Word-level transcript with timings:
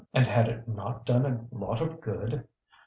And 0.15 0.25
had 0.25 0.49
it 0.49 0.67
not 0.67 1.05
done 1.05 1.27
a 1.27 1.45
lot 1.55 1.79
of 1.79 2.01
good? 2.01 2.47